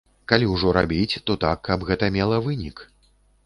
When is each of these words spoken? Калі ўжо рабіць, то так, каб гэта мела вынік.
Калі 0.31 0.45
ўжо 0.53 0.71
рабіць, 0.77 1.19
то 1.29 1.37
так, 1.45 1.61
каб 1.69 1.87
гэта 1.93 2.13
мела 2.19 2.43
вынік. 2.49 2.77